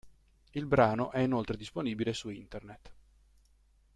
[0.53, 2.91] Il brano è inoltre disponibile su Internet.